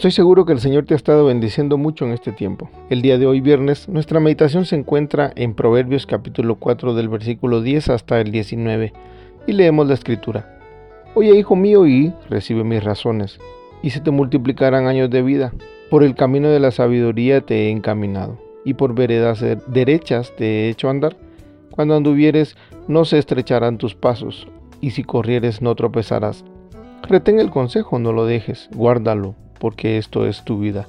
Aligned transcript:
Estoy 0.00 0.12
seguro 0.12 0.46
que 0.46 0.54
el 0.54 0.60
Señor 0.60 0.86
te 0.86 0.94
ha 0.94 0.96
estado 0.96 1.26
bendiciendo 1.26 1.76
mucho 1.76 2.06
en 2.06 2.12
este 2.12 2.32
tiempo. 2.32 2.70
El 2.88 3.02
día 3.02 3.18
de 3.18 3.26
hoy, 3.26 3.42
viernes, 3.42 3.86
nuestra 3.86 4.18
meditación 4.18 4.64
se 4.64 4.74
encuentra 4.74 5.30
en 5.36 5.52
Proverbios 5.52 6.06
capítulo 6.06 6.54
4 6.54 6.94
del 6.94 7.10
versículo 7.10 7.60
10 7.60 7.90
hasta 7.90 8.18
el 8.18 8.32
19 8.32 8.94
y 9.46 9.52
leemos 9.52 9.86
la 9.86 9.92
escritura. 9.92 10.58
Oye, 11.14 11.36
hijo 11.36 11.54
mío, 11.54 11.86
y 11.86 12.14
recibe 12.30 12.64
mis 12.64 12.82
razones, 12.82 13.38
y 13.82 13.90
se 13.90 14.00
te 14.00 14.10
multiplicarán 14.10 14.86
años 14.86 15.10
de 15.10 15.20
vida. 15.20 15.52
Por 15.90 16.02
el 16.02 16.14
camino 16.14 16.48
de 16.48 16.60
la 16.60 16.70
sabiduría 16.70 17.42
te 17.42 17.66
he 17.66 17.70
encaminado, 17.70 18.38
y 18.64 18.72
por 18.72 18.94
veredas 18.94 19.44
derechas 19.66 20.34
te 20.34 20.46
he 20.46 20.68
hecho 20.70 20.88
andar. 20.88 21.18
Cuando 21.72 21.94
anduvieres, 21.94 22.56
no 22.88 23.04
se 23.04 23.18
estrecharán 23.18 23.76
tus 23.76 23.94
pasos, 23.94 24.48
y 24.80 24.92
si 24.92 25.04
corrieres, 25.04 25.60
no 25.60 25.74
tropezarás. 25.74 26.46
Retén 27.06 27.38
el 27.38 27.50
consejo, 27.50 27.98
no 27.98 28.14
lo 28.14 28.24
dejes, 28.24 28.70
guárdalo 28.74 29.34
porque 29.60 29.98
esto 29.98 30.26
es 30.26 30.42
tu 30.42 30.58
vida. 30.58 30.88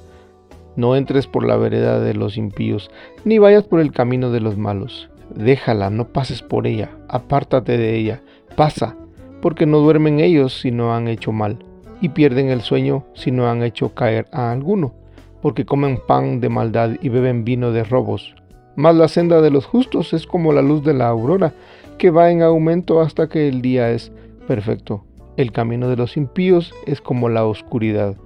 No 0.74 0.96
entres 0.96 1.28
por 1.28 1.44
la 1.46 1.56
vereda 1.56 2.00
de 2.00 2.14
los 2.14 2.36
impíos, 2.36 2.90
ni 3.24 3.38
vayas 3.38 3.62
por 3.62 3.78
el 3.78 3.92
camino 3.92 4.30
de 4.30 4.40
los 4.40 4.56
malos. 4.56 5.10
Déjala, 5.34 5.90
no 5.90 6.08
pases 6.08 6.42
por 6.42 6.66
ella, 6.66 6.90
apártate 7.08 7.76
de 7.76 7.94
ella, 7.96 8.22
pasa, 8.56 8.96
porque 9.40 9.66
no 9.66 9.78
duermen 9.78 10.18
ellos 10.18 10.58
si 10.60 10.70
no 10.70 10.94
han 10.94 11.08
hecho 11.08 11.30
mal, 11.30 11.58
y 12.00 12.08
pierden 12.08 12.48
el 12.48 12.62
sueño 12.62 13.04
si 13.14 13.30
no 13.30 13.48
han 13.48 13.62
hecho 13.62 13.94
caer 13.94 14.26
a 14.32 14.50
alguno, 14.50 14.94
porque 15.42 15.64
comen 15.64 16.00
pan 16.06 16.40
de 16.40 16.48
maldad 16.48 16.92
y 17.00 17.10
beben 17.10 17.44
vino 17.44 17.70
de 17.70 17.84
robos. 17.84 18.34
Mas 18.74 18.94
la 18.96 19.08
senda 19.08 19.42
de 19.42 19.50
los 19.50 19.66
justos 19.66 20.14
es 20.14 20.26
como 20.26 20.52
la 20.52 20.62
luz 20.62 20.82
de 20.82 20.94
la 20.94 21.08
aurora, 21.08 21.52
que 21.98 22.10
va 22.10 22.30
en 22.30 22.40
aumento 22.42 23.00
hasta 23.02 23.28
que 23.28 23.48
el 23.48 23.60
día 23.60 23.90
es 23.90 24.10
perfecto. 24.48 25.04
El 25.36 25.52
camino 25.52 25.88
de 25.88 25.96
los 25.96 26.16
impíos 26.16 26.74
es 26.86 27.00
como 27.00 27.28
la 27.28 27.44
oscuridad 27.44 28.16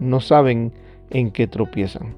no 0.00 0.20
saben 0.20 0.72
en 1.10 1.30
qué 1.30 1.46
tropiezan. 1.46 2.14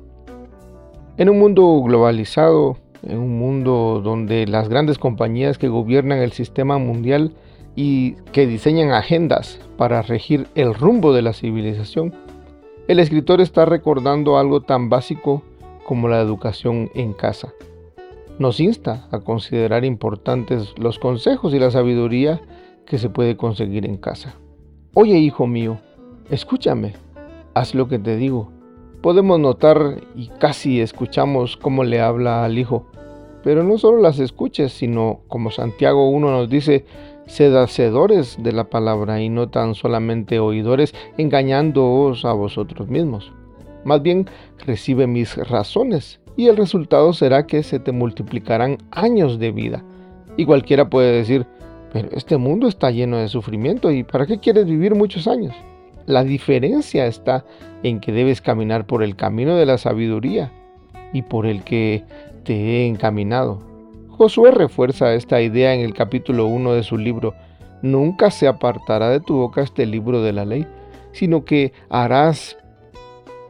En 1.18 1.28
un 1.28 1.38
mundo 1.38 1.82
globalizado, 1.82 2.78
en 3.06 3.18
un 3.18 3.38
mundo 3.38 4.00
donde 4.02 4.46
las 4.46 4.68
grandes 4.68 4.98
compañías 4.98 5.58
que 5.58 5.68
gobiernan 5.68 6.18
el 6.18 6.32
sistema 6.32 6.78
mundial 6.78 7.32
y 7.74 8.12
que 8.32 8.46
diseñan 8.46 8.92
agendas 8.92 9.60
para 9.76 10.02
regir 10.02 10.46
el 10.54 10.74
rumbo 10.74 11.12
de 11.12 11.22
la 11.22 11.32
civilización, 11.32 12.14
el 12.88 13.00
escritor 13.00 13.40
está 13.40 13.64
recordando 13.64 14.38
algo 14.38 14.60
tan 14.60 14.88
básico 14.88 15.42
como 15.84 16.08
la 16.08 16.20
educación 16.20 16.90
en 16.94 17.12
casa. 17.12 17.52
Nos 18.38 18.60
insta 18.60 19.06
a 19.10 19.20
considerar 19.20 19.84
importantes 19.84 20.74
los 20.78 20.98
consejos 20.98 21.54
y 21.54 21.58
la 21.58 21.70
sabiduría 21.70 22.40
que 22.86 22.98
se 22.98 23.08
puede 23.08 23.36
conseguir 23.36 23.86
en 23.86 23.96
casa. 23.96 24.34
Oye, 24.94 25.18
hijo 25.18 25.46
mío, 25.46 25.78
escúchame, 26.30 26.94
haz 27.54 27.74
lo 27.74 27.88
que 27.88 27.98
te 27.98 28.16
digo. 28.16 28.50
Podemos 29.00 29.40
notar 29.40 30.02
y 30.14 30.28
casi 30.38 30.80
escuchamos 30.80 31.56
cómo 31.56 31.84
le 31.84 32.00
habla 32.00 32.44
al 32.44 32.58
Hijo, 32.58 32.86
pero 33.42 33.64
no 33.64 33.78
solo 33.78 34.00
las 34.00 34.18
escuches, 34.18 34.72
sino 34.72 35.20
como 35.28 35.50
Santiago 35.50 36.08
1 36.10 36.30
nos 36.30 36.48
dice, 36.48 36.84
sed 37.26 37.54
hacedores 37.56 38.36
de 38.40 38.52
la 38.52 38.64
palabra 38.64 39.20
y 39.20 39.28
no 39.28 39.48
tan 39.48 39.74
solamente 39.74 40.38
oidores, 40.38 40.94
engañándoos 41.18 42.24
a 42.24 42.32
vosotros 42.32 42.88
mismos. 42.88 43.32
Más 43.84 44.02
bien, 44.02 44.28
recibe 44.64 45.08
mis 45.08 45.36
razones 45.36 46.20
y 46.36 46.46
el 46.46 46.56
resultado 46.56 47.12
será 47.12 47.46
que 47.46 47.64
se 47.64 47.80
te 47.80 47.90
multiplicarán 47.90 48.78
años 48.92 49.38
de 49.40 49.50
vida. 49.50 49.84
Y 50.36 50.46
cualquiera 50.46 50.88
puede 50.88 51.12
decir, 51.12 51.46
pero 51.92 52.08
este 52.12 52.36
mundo 52.36 52.68
está 52.68 52.90
lleno 52.90 53.18
de 53.18 53.28
sufrimiento 53.28 53.90
y 53.90 54.04
¿para 54.04 54.26
qué 54.26 54.38
quieres 54.38 54.66
vivir 54.66 54.94
muchos 54.94 55.26
años? 55.26 55.54
La 56.06 56.24
diferencia 56.24 57.06
está 57.06 57.44
en 57.82 58.00
que 58.00 58.12
debes 58.12 58.40
caminar 58.40 58.86
por 58.86 59.02
el 59.02 59.14
camino 59.14 59.56
de 59.56 59.66
la 59.66 59.78
sabiduría 59.78 60.50
y 61.12 61.22
por 61.22 61.46
el 61.46 61.62
que 61.62 62.04
te 62.44 62.54
he 62.54 62.86
encaminado. 62.86 63.60
Josué 64.08 64.50
refuerza 64.50 65.14
esta 65.14 65.40
idea 65.40 65.74
en 65.74 65.80
el 65.80 65.94
capítulo 65.94 66.46
1 66.46 66.74
de 66.74 66.82
su 66.82 66.98
libro. 66.98 67.34
Nunca 67.82 68.30
se 68.30 68.48
apartará 68.48 69.10
de 69.10 69.20
tu 69.20 69.36
boca 69.36 69.62
este 69.62 69.86
libro 69.86 70.22
de 70.22 70.32
la 70.32 70.44
ley, 70.44 70.66
sino 71.12 71.44
que 71.44 71.72
harás 71.88 72.56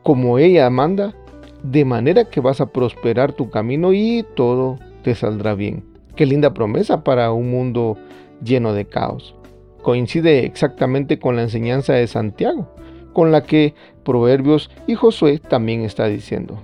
como 0.03 0.39
ella 0.39 0.69
manda, 0.69 1.15
de 1.63 1.84
manera 1.84 2.25
que 2.25 2.41
vas 2.41 2.61
a 2.61 2.67
prosperar 2.67 3.33
tu 3.33 3.51
camino 3.51 3.93
y 3.93 4.27
todo 4.34 4.79
te 5.03 5.15
saldrá 5.15 5.55
bien. 5.55 5.84
Qué 6.17 6.27
linda 6.27 6.53
promesa 6.53 7.05
para 7.05 7.33
un 7.33 7.51
mundo 7.51 7.97
lleno 8.43 8.75
de 8.75 8.84
caos 8.84 9.34
coincide 9.82 10.44
exactamente 10.44 11.19
con 11.19 11.37
la 11.37 11.43
enseñanza 11.43 11.93
de 11.94 12.06
Santiago, 12.06 12.69
con 13.12 13.32
la 13.32 13.43
que 13.43 13.75
Proverbios 14.04 14.70
y 14.87 14.94
Josué 14.94 15.38
también 15.38 15.82
está 15.82 16.06
diciendo. 16.06 16.62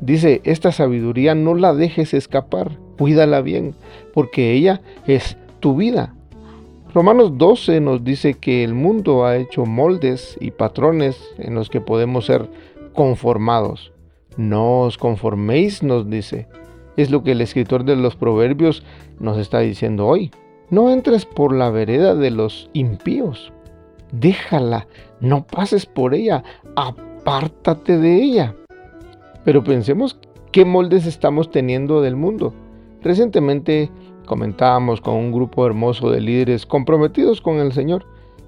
Dice, 0.00 0.40
esta 0.44 0.72
sabiduría 0.72 1.34
no 1.34 1.54
la 1.54 1.74
dejes 1.74 2.14
escapar, 2.14 2.78
cuídala 2.98 3.42
bien, 3.42 3.74
porque 4.14 4.52
ella 4.52 4.80
es 5.06 5.36
tu 5.60 5.76
vida. 5.76 6.14
Romanos 6.94 7.38
12 7.38 7.80
nos 7.80 8.02
dice 8.02 8.34
que 8.34 8.64
el 8.64 8.74
mundo 8.74 9.24
ha 9.24 9.36
hecho 9.36 9.64
moldes 9.66 10.36
y 10.40 10.50
patrones 10.50 11.22
en 11.38 11.54
los 11.54 11.70
que 11.70 11.80
podemos 11.80 12.26
ser 12.26 12.48
conformados. 12.94 13.92
No 14.36 14.80
os 14.80 14.98
conforméis, 14.98 15.82
nos 15.82 16.08
dice. 16.10 16.48
Es 16.96 17.10
lo 17.10 17.22
que 17.22 17.32
el 17.32 17.42
escritor 17.42 17.84
de 17.84 17.94
los 17.94 18.16
proverbios 18.16 18.82
nos 19.20 19.38
está 19.38 19.60
diciendo 19.60 20.06
hoy. 20.06 20.32
No 20.70 20.90
entres 20.90 21.26
por 21.26 21.52
la 21.52 21.70
vereda 21.70 22.14
de 22.14 22.30
los 22.30 22.70
impíos. 22.72 23.52
Déjala, 24.12 24.86
no 25.20 25.44
pases 25.44 25.86
por 25.86 26.14
ella, 26.14 26.44
apártate 26.76 27.98
de 27.98 28.22
ella. 28.22 28.54
Pero 29.44 29.64
pensemos 29.64 30.18
qué 30.52 30.64
moldes 30.64 31.06
estamos 31.06 31.50
teniendo 31.50 32.02
del 32.02 32.16
mundo. 32.16 32.54
Recientemente 33.02 33.90
comentábamos 34.26 35.00
con 35.00 35.14
un 35.14 35.32
grupo 35.32 35.66
hermoso 35.66 36.10
de 36.10 36.20
líderes 36.20 36.66
comprometidos 36.66 37.40
con 37.40 37.56
el 37.56 37.72
Señor 37.72 38.06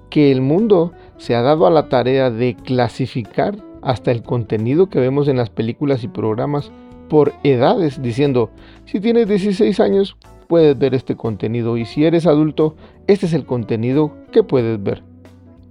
que 0.09 0.31
el 0.31 0.41
mundo 0.41 0.93
se 1.17 1.35
ha 1.35 1.41
dado 1.41 1.65
a 1.65 1.71
la 1.71 1.89
tarea 1.89 2.29
de 2.29 2.55
clasificar 2.55 3.57
hasta 3.81 4.11
el 4.11 4.23
contenido 4.23 4.87
que 4.87 4.99
vemos 4.99 5.27
en 5.27 5.37
las 5.37 5.49
películas 5.49 6.03
y 6.03 6.07
programas 6.07 6.71
por 7.09 7.33
edades, 7.43 8.01
diciendo, 8.01 8.49
si 8.85 8.99
tienes 8.99 9.27
16 9.27 9.79
años, 9.79 10.15
puedes 10.53 10.77
ver 10.77 10.93
este 10.93 11.15
contenido 11.15 11.77
y 11.77 11.85
si 11.85 12.05
eres 12.05 12.27
adulto, 12.27 12.75
este 13.07 13.25
es 13.25 13.33
el 13.33 13.43
contenido 13.43 14.11
que 14.31 14.43
puedes 14.43 14.83
ver. 14.83 15.01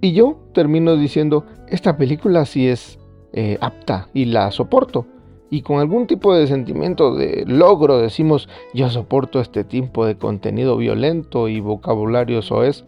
Y 0.01 0.11
yo 0.11 0.39
termino 0.53 0.97
diciendo, 0.97 1.45
esta 1.69 1.95
película 1.95 2.43
sí 2.43 2.67
es 2.67 2.99
eh, 3.31 3.57
apta 3.61 4.09
y 4.13 4.25
la 4.25 4.51
soporto. 4.51 5.05
Y 5.49 5.61
con 5.61 5.79
algún 5.79 6.05
tipo 6.05 6.35
de 6.35 6.47
sentimiento 6.47 7.15
de 7.15 7.45
logro 7.47 7.99
decimos, 7.99 8.49
yo 8.73 8.89
soporto 8.89 9.39
este 9.39 9.63
tipo 9.63 10.05
de 10.05 10.17
contenido 10.17 10.75
violento 10.75 11.47
y 11.47 11.61
vocabulario 11.61 12.41
soez. 12.41 12.83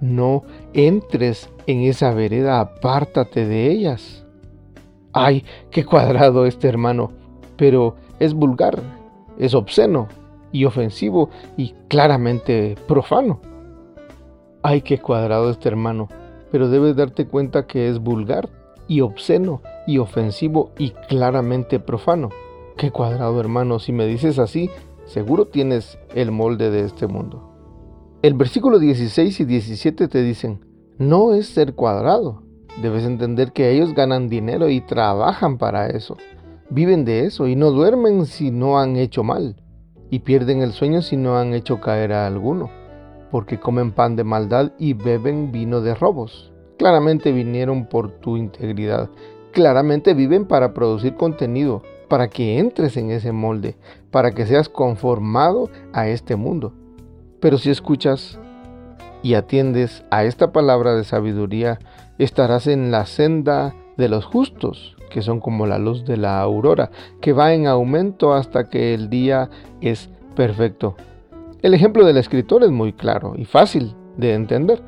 No 0.00 0.42
entres 0.72 1.50
en 1.68 1.82
esa 1.82 2.12
vereda, 2.14 2.58
apártate 2.58 3.46
de 3.46 3.70
ellas. 3.70 4.26
Ay, 5.12 5.44
qué 5.70 5.84
cuadrado 5.84 6.46
este 6.46 6.66
hermano, 6.66 7.12
pero 7.56 7.94
es 8.18 8.34
vulgar, 8.34 8.82
es 9.38 9.54
obsceno, 9.54 10.08
y 10.52 10.64
ofensivo 10.64 11.30
y 11.56 11.74
claramente 11.88 12.76
profano. 12.86 13.40
Ay, 14.62 14.82
qué 14.82 14.98
cuadrado 14.98 15.50
este 15.50 15.68
hermano, 15.68 16.08
pero 16.50 16.68
debes 16.68 16.96
darte 16.96 17.26
cuenta 17.26 17.66
que 17.66 17.88
es 17.88 17.98
vulgar 17.98 18.48
y 18.86 19.00
obsceno 19.02 19.62
y 19.86 19.98
ofensivo 19.98 20.72
y 20.78 20.90
claramente 21.08 21.78
profano. 21.80 22.30
Qué 22.76 22.90
cuadrado 22.90 23.38
hermano, 23.40 23.78
si 23.78 23.92
me 23.92 24.06
dices 24.06 24.38
así, 24.38 24.70
seguro 25.06 25.46
tienes 25.46 25.98
el 26.14 26.30
molde 26.30 26.70
de 26.70 26.84
este 26.84 27.06
mundo. 27.06 27.52
El 28.22 28.34
versículo 28.34 28.78
16 28.78 29.40
y 29.40 29.44
17 29.44 30.08
te 30.08 30.22
dicen, 30.22 30.64
no 30.98 31.34
es 31.34 31.46
ser 31.46 31.74
cuadrado. 31.74 32.42
Debes 32.82 33.04
entender 33.04 33.52
que 33.52 33.70
ellos 33.70 33.94
ganan 33.94 34.28
dinero 34.28 34.68
y 34.68 34.80
trabajan 34.80 35.58
para 35.58 35.88
eso. 35.88 36.16
Viven 36.70 37.04
de 37.04 37.26
eso 37.26 37.46
y 37.46 37.56
no 37.56 37.70
duermen 37.70 38.26
si 38.26 38.50
no 38.50 38.78
han 38.78 38.96
hecho 38.96 39.22
mal 39.22 39.56
y 40.10 40.20
pierden 40.20 40.62
el 40.62 40.72
sueño 40.72 41.02
si 41.02 41.16
no 41.16 41.38
han 41.38 41.54
hecho 41.54 41.80
caer 41.80 42.12
a 42.12 42.26
alguno, 42.26 42.70
porque 43.30 43.60
comen 43.60 43.92
pan 43.92 44.16
de 44.16 44.24
maldad 44.24 44.72
y 44.78 44.94
beben 44.94 45.52
vino 45.52 45.80
de 45.80 45.94
robos. 45.94 46.52
Claramente 46.78 47.32
vinieron 47.32 47.86
por 47.86 48.10
tu 48.20 48.36
integridad, 48.36 49.10
claramente 49.52 50.14
viven 50.14 50.46
para 50.46 50.72
producir 50.74 51.14
contenido, 51.14 51.82
para 52.08 52.28
que 52.28 52.58
entres 52.58 52.96
en 52.96 53.10
ese 53.10 53.32
molde, 53.32 53.76
para 54.10 54.32
que 54.32 54.46
seas 54.46 54.68
conformado 54.68 55.68
a 55.92 56.08
este 56.08 56.36
mundo. 56.36 56.72
Pero 57.40 57.58
si 57.58 57.70
escuchas 57.70 58.38
y 59.22 59.34
atiendes 59.34 60.04
a 60.10 60.24
esta 60.24 60.52
palabra 60.52 60.94
de 60.94 61.04
sabiduría, 61.04 61.78
estarás 62.18 62.66
en 62.66 62.90
la 62.90 63.06
senda 63.06 63.74
de 63.98 64.08
los 64.08 64.24
justos, 64.24 64.96
que 65.10 65.20
son 65.20 65.40
como 65.40 65.66
la 65.66 65.78
luz 65.78 66.06
de 66.06 66.16
la 66.16 66.40
aurora, 66.40 66.90
que 67.20 67.34
va 67.34 67.52
en 67.52 67.66
aumento 67.66 68.32
hasta 68.32 68.70
que 68.70 68.94
el 68.94 69.10
día 69.10 69.50
es 69.82 70.08
perfecto. 70.34 70.96
El 71.60 71.74
ejemplo 71.74 72.06
del 72.06 72.16
escritor 72.16 72.62
es 72.62 72.70
muy 72.70 72.92
claro 72.92 73.34
y 73.36 73.44
fácil 73.44 73.94
de 74.16 74.34
entender. 74.34 74.80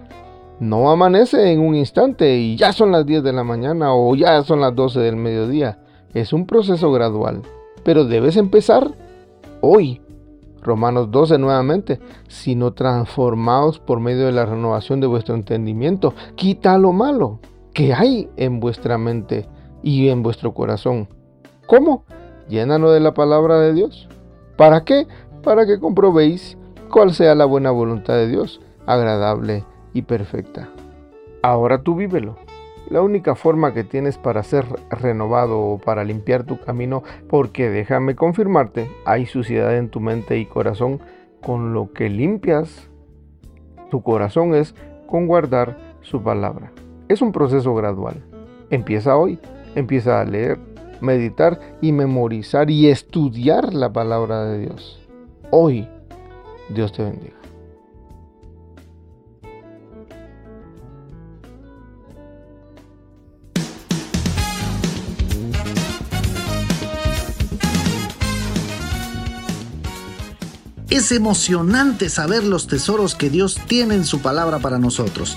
No 0.60 0.90
amanece 0.90 1.50
en 1.52 1.60
un 1.60 1.74
instante 1.74 2.36
y 2.36 2.56
ya 2.56 2.72
son 2.72 2.92
las 2.92 3.04
10 3.04 3.24
de 3.24 3.32
la 3.32 3.44
mañana 3.44 3.94
o 3.94 4.14
ya 4.14 4.42
son 4.44 4.60
las 4.60 4.74
12 4.74 5.00
del 5.00 5.16
mediodía. 5.16 5.80
Es 6.14 6.32
un 6.32 6.46
proceso 6.46 6.92
gradual, 6.92 7.42
pero 7.82 8.04
debes 8.04 8.36
empezar 8.36 8.92
hoy. 9.60 10.00
Romanos 10.62 11.10
12 11.10 11.38
nuevamente, 11.38 12.00
sino 12.28 12.74
transformados 12.74 13.80
por 13.80 13.98
medio 13.98 14.26
de 14.26 14.32
la 14.32 14.44
renovación 14.44 15.00
de 15.00 15.06
vuestro 15.06 15.34
entendimiento. 15.34 16.12
Quita 16.36 16.76
lo 16.76 16.92
malo 16.92 17.40
que 17.72 17.94
hay 17.94 18.28
en 18.36 18.60
vuestra 18.60 18.98
mente 18.98 19.46
y 19.82 20.08
en 20.08 20.22
vuestro 20.22 20.52
corazón. 20.52 21.08
¿Cómo? 21.66 22.04
Llénalo 22.48 22.90
de 22.90 23.00
la 23.00 23.14
palabra 23.14 23.60
de 23.60 23.72
Dios. 23.72 24.08
¿Para 24.56 24.84
qué? 24.84 25.06
Para 25.42 25.66
que 25.66 25.78
comprobéis 25.78 26.58
cuál 26.90 27.14
sea 27.14 27.34
la 27.34 27.44
buena 27.44 27.70
voluntad 27.70 28.14
de 28.14 28.28
Dios, 28.28 28.60
agradable 28.86 29.64
y 29.94 30.02
perfecta. 30.02 30.68
Ahora 31.42 31.82
tú 31.82 31.94
vívelo. 31.94 32.36
La 32.88 33.02
única 33.02 33.36
forma 33.36 33.72
que 33.72 33.84
tienes 33.84 34.18
para 34.18 34.42
ser 34.42 34.64
renovado 34.90 35.60
o 35.60 35.78
para 35.78 36.02
limpiar 36.02 36.42
tu 36.42 36.58
camino, 36.58 37.04
porque 37.28 37.70
déjame 37.70 38.16
confirmarte, 38.16 38.90
hay 39.04 39.26
suciedad 39.26 39.76
en 39.76 39.90
tu 39.90 40.00
mente 40.00 40.38
y 40.38 40.46
corazón, 40.46 41.00
con 41.40 41.72
lo 41.72 41.92
que 41.92 42.08
limpias 42.08 42.90
tu 43.90 44.02
corazón 44.02 44.54
es 44.54 44.74
con 45.06 45.28
guardar 45.28 45.78
su 46.00 46.22
palabra. 46.22 46.72
Es 47.10 47.20
un 47.22 47.32
proceso 47.32 47.74
gradual. 47.74 48.22
Empieza 48.70 49.16
hoy. 49.16 49.40
Empieza 49.74 50.20
a 50.20 50.24
leer, 50.24 50.60
meditar 51.00 51.58
y 51.80 51.90
memorizar 51.90 52.70
y 52.70 52.86
estudiar 52.86 53.74
la 53.74 53.92
palabra 53.92 54.44
de 54.44 54.60
Dios. 54.60 55.00
Hoy, 55.50 55.88
Dios 56.68 56.92
te 56.92 57.02
bendiga. 57.02 57.34
Es 70.90 71.10
emocionante 71.10 72.08
saber 72.08 72.44
los 72.44 72.68
tesoros 72.68 73.16
que 73.16 73.30
Dios 73.30 73.58
tiene 73.66 73.96
en 73.96 74.04
su 74.04 74.20
palabra 74.20 74.60
para 74.60 74.78
nosotros. 74.78 75.36